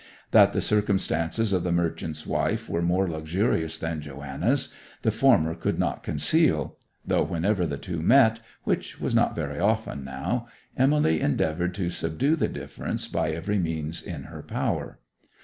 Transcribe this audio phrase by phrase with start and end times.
[0.31, 5.77] That the circumstances of the merchant's wife were more luxurious than Joanna's, the former could
[5.77, 11.75] not conceal; though whenever the two met, which was not very often now, Emily endeavoured
[11.75, 14.97] to subdue the difference by every means in her power.